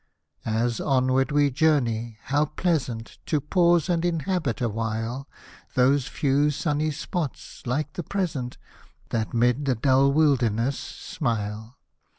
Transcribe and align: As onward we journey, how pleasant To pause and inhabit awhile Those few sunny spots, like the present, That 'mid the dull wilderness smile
As 0.47 0.79
onward 0.81 1.31
we 1.31 1.51
journey, 1.51 2.17
how 2.23 2.45
pleasant 2.45 3.19
To 3.27 3.39
pause 3.39 3.87
and 3.87 4.03
inhabit 4.03 4.59
awhile 4.59 5.29
Those 5.75 6.07
few 6.07 6.49
sunny 6.49 6.89
spots, 6.89 7.61
like 7.67 7.93
the 7.93 8.01
present, 8.01 8.57
That 9.09 9.31
'mid 9.35 9.65
the 9.65 9.75
dull 9.75 10.11
wilderness 10.11 10.79
smile 10.79 11.77